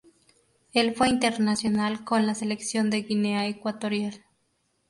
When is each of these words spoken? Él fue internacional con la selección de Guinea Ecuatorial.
Él 0.73 0.95
fue 0.95 1.09
internacional 1.09 2.03
con 2.03 2.25
la 2.25 2.33
selección 2.33 2.89
de 2.89 3.03
Guinea 3.03 3.45
Ecuatorial. 3.45 4.25